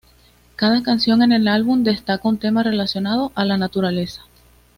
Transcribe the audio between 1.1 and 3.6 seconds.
en el álbum destaca un tema relacionado a la